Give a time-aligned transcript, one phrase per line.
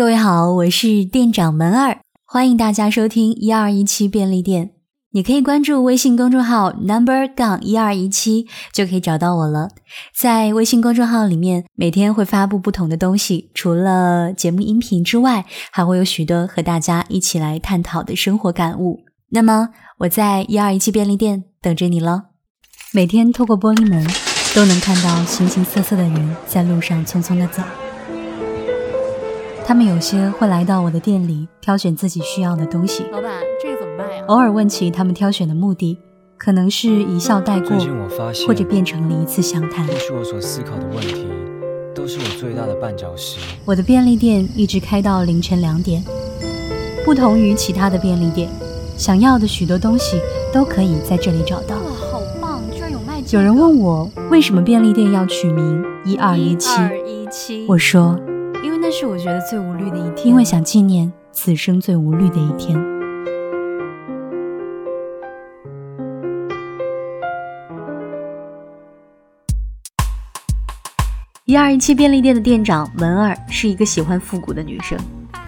[0.00, 4.70] 各位好，我是店长门儿，欢迎大家收听一二一七便利店。
[5.10, 9.68] 你可以关注微信公众号 number 杠一二一七，就可以找到我了。
[10.18, 19.00] 在微信公众号里面，每天会发布不同的东西，除了节目音频之外，还会有许多和大家一起来探讨的生活感悟。
[19.32, 22.28] 那么我在一二一七便利店等着你了。
[22.94, 24.02] 每天透过玻璃门，
[24.54, 27.62] 都能看到形形色色的人在路上匆匆的走。
[29.70, 33.04] 他们有些会来到我的店里挑选自己需要的东西。
[33.12, 33.30] 老板，
[33.62, 34.24] 这个怎么卖呀？
[34.26, 35.96] 偶尔问起他们挑选的目的，
[36.36, 37.78] 可能是一笑带过
[38.48, 39.86] 或者变成了一次详谈。
[39.86, 41.24] 或许我所思考的问题，
[41.94, 43.38] 都是我最大的绊脚石。
[43.64, 46.02] 我的便利店一直开到凌晨两点，
[47.04, 48.50] 不同于其他的便利店，
[48.96, 50.20] 想要的许多东西
[50.52, 51.76] 都可以在这里找到。
[51.76, 52.60] 哇，好棒！
[52.72, 53.38] 居然有卖这个。
[53.38, 58.18] 有人问我为什么便利店要取名一二一七，二一七，我说
[59.00, 62.78] 是我觉得最无虑的一天，因为想纪念此生最无虑的一天。
[71.46, 74.98] 一二一七便利店的店长文儿是一个喜欢复古的女生，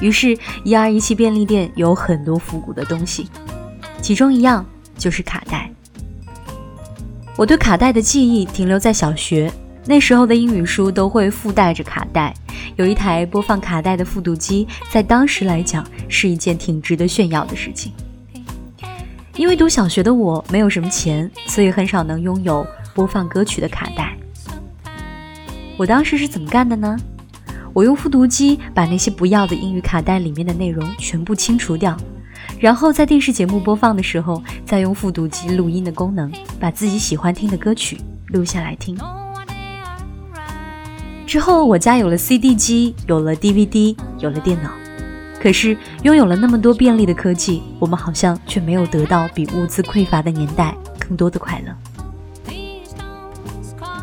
[0.00, 3.28] 于是，一二一七便利店有很多复古的东西，
[4.00, 4.64] 其中一样
[4.96, 5.68] 就是卡带。
[7.36, 9.52] 我对卡带的记忆停留在小学，
[9.86, 12.34] 那时候的英语书都会附带着卡带，
[12.76, 17.92] 有一台播放卡带的复读机，在当时来讲是一件挺值得炫耀的事情。
[19.36, 24.14] 因为读小学的我没有什么钱，所以很少能拥有播放歌曲的卡带。
[25.78, 26.96] 我当时是怎么干的呢？
[27.72, 31.96] 我用复读机把那些不要的英语卡带里面的内容全部清除掉，
[32.58, 38.98] 然后在电视节目播放的时候，再用复读机录音的功能，把自己喜欢听的歌曲录下来听。
[41.30, 44.72] 之后，我家有了 CD 机，有了 DVD，有了电脑。
[45.40, 52.52] 可是，拥有了那么多便利的科技，我们好像却没有得到比物资匮乏的年代更多的快乐。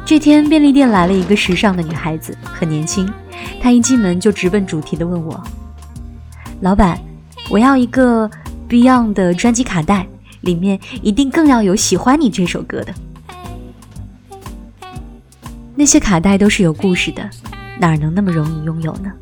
[0.06, 3.06] 这天，便利店来了一个时尚的女孩子，很年轻。
[3.60, 5.44] 她一进门就直奔主题的问我
[6.64, 6.98] ：“老板，
[7.50, 8.32] 我要一个
[8.70, 10.08] Beyond 的专辑卡带，
[10.40, 12.94] 里面一定更要有《喜欢你》这首歌的。”
[15.80, 17.30] 那些卡带都是有故事的，
[17.80, 19.14] 哪能那么容易拥有呢？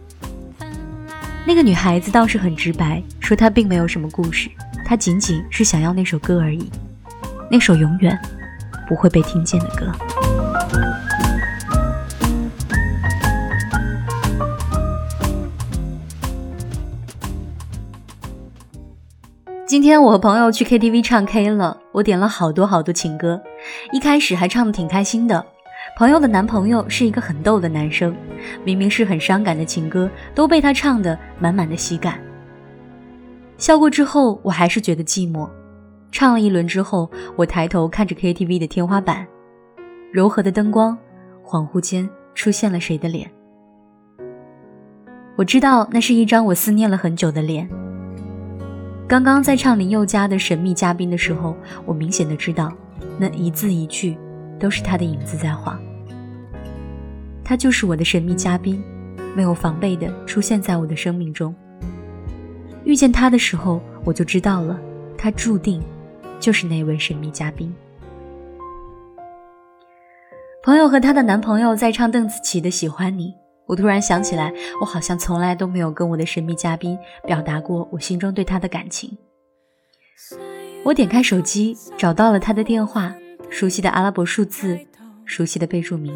[1.45, 4.49] 那个女孩子倒是很直白，说她并没有什么故事，
[4.85, 6.71] 她仅仅是想要那首歌而已，
[7.51, 8.17] 那首永远
[8.87, 9.91] 不会被听见的歌。
[19.67, 23.41] 今天我和朋友去 KTV 唱 K 了，我点了好多好多情歌，
[23.91, 25.45] 一开始还唱的挺开心的。
[25.95, 28.13] 朋友的男朋友是一个很逗的男生，
[28.65, 32.19] 明明是很伤感的情歌，都被他唱得满满的喜感。
[33.57, 35.49] 笑过之后，我还是觉得寂寞。
[36.11, 39.25] 唱了一轮之后，我抬头看着 KTV 的天花板，
[40.11, 40.97] 柔和的灯光，
[41.45, 43.31] 恍惚间出现了谁的脸。
[45.37, 47.69] 我知道那是一张我思念了很久的脸。
[49.07, 51.55] 刚刚在唱林宥嘉的《神秘嘉宾》的时候，
[51.85, 52.69] 我明显的知道，
[53.17, 54.17] 那一字一句
[54.65, 55.79] 都是他的影子在晃。
[57.43, 58.83] 他就是我的神秘嘉宾，
[59.35, 61.53] 没有防备的出现在我的生命中。
[62.83, 64.79] 遇见他的时候，我就知道了，
[65.15, 65.79] 他注定
[66.39, 67.71] 就是那位神秘嘉宾。
[70.63, 73.27] 朋友和她的男朋友在唱邓紫棋的《喜欢你》。
[73.67, 79.15] 我突然想起来，我好像从来都没有跟我的神秘嘉宾表达过我心中对他的感情。
[80.83, 83.13] 我点开手机，找到了他的电话，
[83.49, 84.79] 熟悉的阿拉伯数字，
[85.23, 86.13] 熟悉的备注名。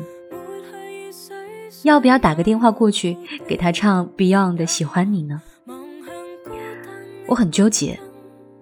[1.84, 3.18] 要不要打个电话过去
[3.48, 5.42] 给他唱 Beyond 的《喜欢你》呢？
[7.28, 7.98] 我很纠结，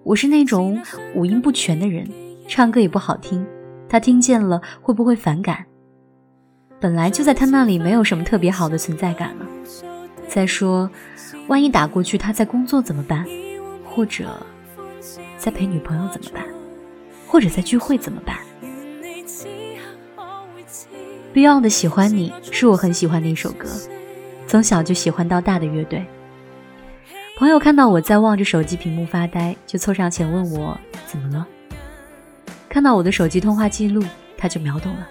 [0.04, 0.80] 我是那种
[1.14, 2.08] 五音不全的人，
[2.46, 3.44] 唱歌也不好听，
[3.88, 5.64] 他听见了会不会反感？
[6.78, 9.46] 本来就在他那里没有什么特别好的存在感了。
[10.28, 10.88] 再说，
[11.48, 13.26] 万一打过去他在工作怎么办？
[13.84, 14.40] 或者
[15.38, 16.44] 在陪女朋友怎么办？
[17.26, 18.36] 或者在聚会怎么办
[21.38, 23.68] ？Beyond 的《喜欢你》是我很喜欢的一首歌，
[24.48, 26.04] 从小就喜欢到大的乐队。
[27.36, 30.76] 朋友看到我在望着手机屏幕发呆，就凑上前问我
[31.06, 31.46] 怎么了。
[32.68, 34.02] 看到我的手机通话记录，
[34.36, 35.06] 他就秒懂了。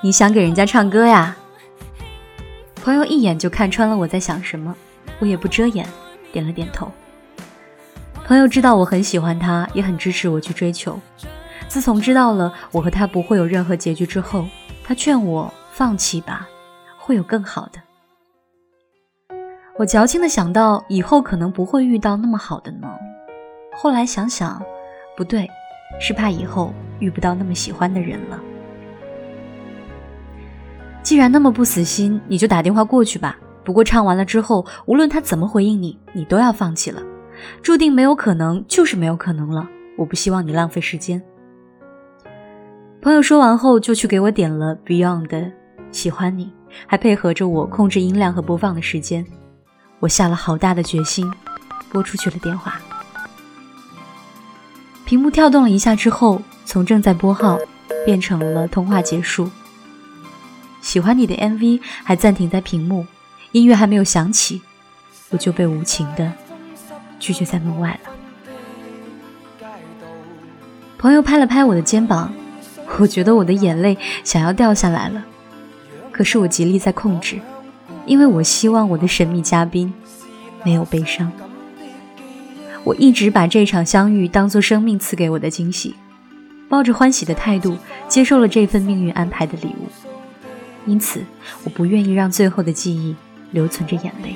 [0.00, 1.36] 你想给人家唱歌呀？
[2.76, 4.72] 朋友一眼就看穿了我在想什么，
[5.18, 5.84] 我也不遮掩，
[6.30, 6.88] 点了点头。
[8.24, 11.00] 朋友知道我很喜欢他，也很支持我去追求。
[11.68, 14.46] 自从知道了我和他不会有任何结局之后，
[14.82, 16.48] 他劝我放弃吧，
[16.96, 17.80] 会有更好的。
[19.76, 22.88] 我矫情的想到以后可能不会遇到那么好的呢。
[23.74, 24.60] 后来想想，
[25.16, 25.48] 不对，
[26.00, 28.40] 是怕以后遇不到那么喜欢的人了。
[31.02, 33.38] 既然那么不死心，你就打电话过去吧。
[33.62, 37.02] 不过唱完了之后，无论他怎么回应你，你都要放弃了。
[37.62, 39.68] 注定没有可能，就是没有可能了。
[39.96, 41.22] 我不希望你浪费时间。
[43.00, 45.38] 朋友说完后，就去给我点了 Beyond 的
[45.92, 46.46] 《喜欢你》，
[46.84, 49.24] 还配合着我控制音量和播放的时间。
[50.00, 51.32] 我下了好大的决心，
[51.90, 52.80] 拨出去了电话。
[55.04, 57.56] 屏幕跳动了一下之后，从正在拨号
[58.04, 59.48] 变成了通话结束。
[60.80, 63.06] 喜欢你的 MV 还暂停在屏幕，
[63.52, 64.60] 音乐还没有响起，
[65.30, 66.32] 我就被无情的
[67.20, 68.10] 拒绝在门外了。
[70.98, 72.34] 朋友拍了拍我的肩膀。
[72.98, 75.24] 我觉得我的眼泪想要掉下来了，
[76.10, 77.38] 可是我极力在控制，
[78.06, 79.92] 因为我希望我的神秘嘉宾
[80.64, 81.30] 没有悲伤。
[82.84, 85.94] 我一直把这场相遇当做生命赐给我的惊喜，
[86.68, 87.76] 抱着欢喜的态度
[88.08, 89.86] 接受了这份命运安排的礼物。
[90.86, 91.22] 因此，
[91.64, 93.14] 我不愿意让最后的记忆
[93.50, 94.34] 留存着眼泪。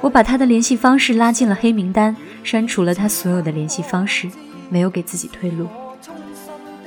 [0.00, 4.30] 我把他的联系方式拉进了黑名单，删除了他所有的联系方式，
[4.70, 5.66] 没有给自己退路。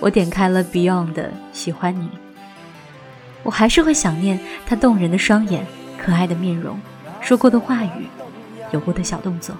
[0.03, 1.23] 我点开了 Beyond 的
[1.53, 2.05] 《喜欢你》，
[3.41, 5.65] 我还是会想念他动人的双眼、
[5.97, 6.77] 可爱的面容、
[7.21, 8.05] 说过的话语、
[8.71, 9.55] 有过的小动作，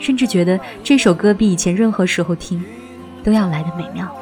[0.00, 2.60] 甚至觉得这首歌比以前任何时候听
[3.22, 4.12] 都要来的美妙。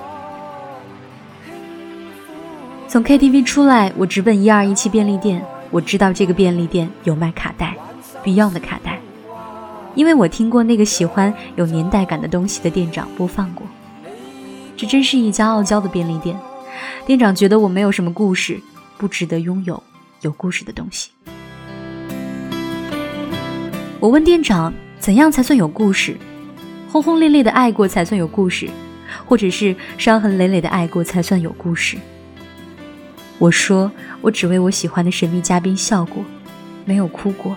[2.86, 5.42] 从 KTV 出来，我直奔一二一七便利店。
[5.70, 7.74] 我知道这个便利店有卖卡带
[8.22, 8.98] ，Beyond 的卡带，
[9.94, 13.66] 因为我听过那个喜欢有年代感的东西的店长播放过。
[14.78, 16.38] 这真是一家傲娇的便利店，
[17.04, 18.60] 店长觉得我没有什么故事，
[18.96, 19.82] 不值得拥有
[20.20, 21.10] 有故事的东西。
[23.98, 26.16] 我问店长，怎样才算有故事？
[26.92, 28.70] 轰轰烈烈的爱过才算有故事，
[29.26, 31.98] 或者是伤痕累累的爱过才算有故事？
[33.40, 33.90] 我说，
[34.20, 36.24] 我只为我喜欢的神秘嘉宾笑过，
[36.84, 37.56] 没有哭过，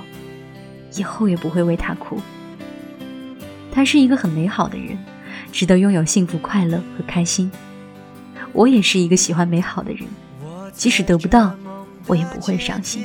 [0.96, 2.20] 以后也不会为他哭。
[3.72, 4.98] 他是一个很美好的人。
[5.52, 7.52] 值得拥有幸福、快乐和开心。
[8.54, 10.08] 我也是一个喜欢美好的人，
[10.74, 11.56] 即使得不到，
[12.08, 13.04] 我也不会伤心。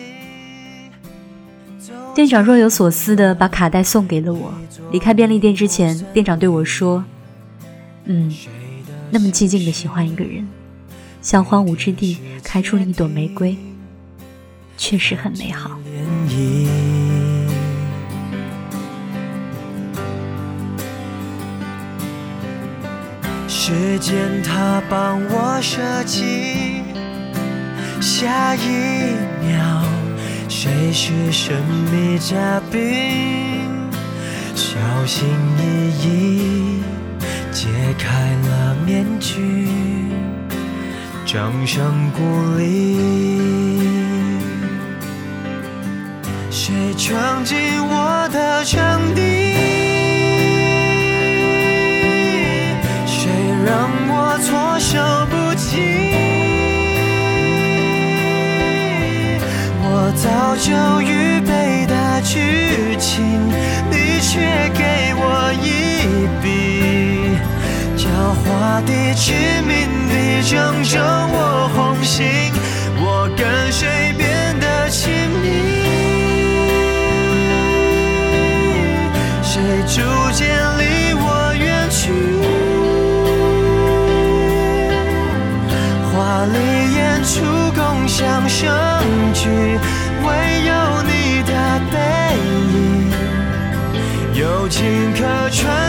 [2.14, 4.52] 店长若有所思地把卡带送给了我。
[4.90, 7.04] 离开便利店之前，店长对我说
[8.06, 8.32] ：“嗯，
[9.10, 10.46] 那么寂静的喜欢一个人，
[11.20, 13.56] 像荒芜之地开出了一朵玫瑰，
[14.78, 15.78] 确实很美好。”
[23.68, 26.84] 时间它帮我设计，
[28.00, 29.82] 下一秒
[30.48, 31.52] 谁是神
[31.90, 33.90] 秘嘉宾？
[34.54, 35.26] 小心
[35.58, 36.80] 翼翼
[37.50, 37.66] 揭
[37.98, 39.66] 开了面具，
[41.26, 42.22] 掌声鼓
[42.56, 43.00] 励。
[46.52, 49.45] 谁闯进我的场地？
[60.66, 63.22] 就预备的剧情，
[63.88, 64.40] 你却
[64.74, 67.38] 给我一笔，
[67.96, 68.02] 狡
[68.42, 69.32] 猾的、致
[69.62, 72.50] 命的拯救我红心，
[72.98, 74.05] 我跟谁
[94.76, 95.85] 顷刻穿，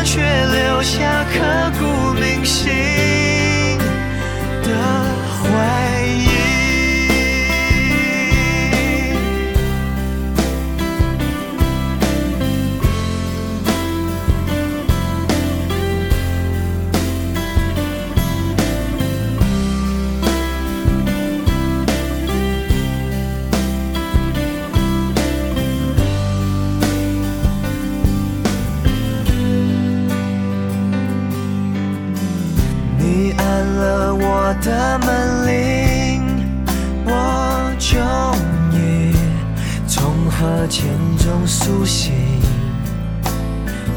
[40.70, 40.86] 前
[41.18, 42.12] 钟苏醒，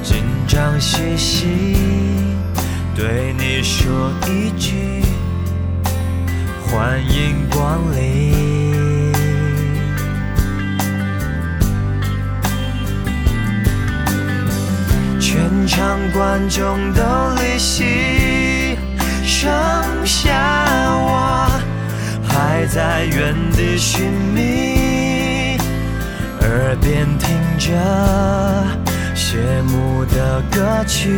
[0.03, 1.77] 紧张写信，
[2.95, 5.03] 对你说一句
[6.65, 9.13] 欢迎光临。
[15.21, 17.03] 全场观众都
[17.35, 18.77] 离席，
[19.25, 19.51] 剩
[20.05, 20.33] 下
[21.03, 21.51] 我
[22.23, 24.90] 还在原地寻觅。
[26.51, 27.29] 耳边听
[27.59, 27.69] 着
[29.15, 31.09] 谢幕的歌曲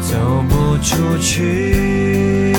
[0.00, 2.54] 走不出去。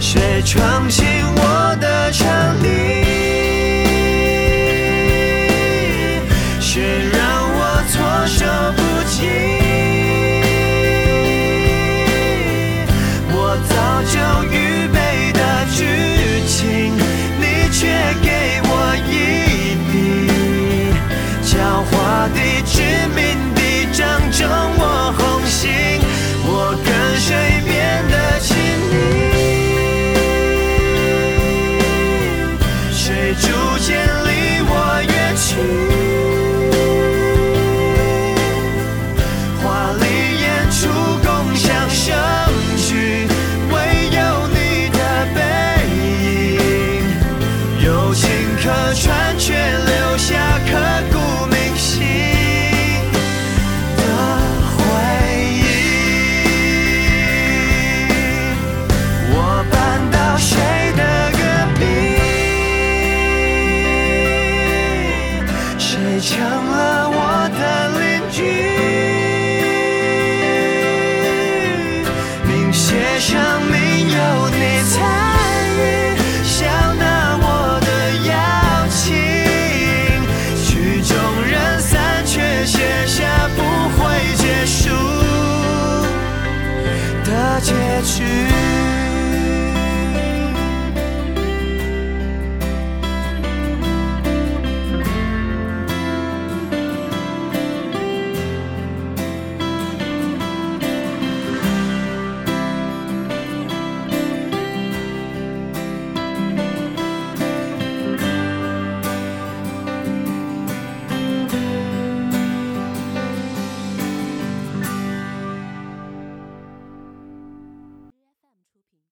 [0.00, 1.04] 谁闯进
[1.36, 2.26] 我的场
[2.62, 3.01] 地